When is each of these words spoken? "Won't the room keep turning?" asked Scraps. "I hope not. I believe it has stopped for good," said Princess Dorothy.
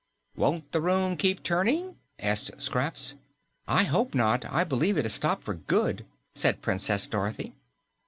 "Won't 0.35 0.71
the 0.71 0.81
room 0.81 1.15
keep 1.15 1.43
turning?" 1.43 1.97
asked 2.17 2.59
Scraps. 2.59 3.13
"I 3.67 3.83
hope 3.83 4.15
not. 4.15 4.43
I 4.51 4.63
believe 4.63 4.97
it 4.97 5.05
has 5.05 5.13
stopped 5.13 5.43
for 5.43 5.53
good," 5.53 6.07
said 6.33 6.63
Princess 6.63 7.07
Dorothy. 7.07 7.53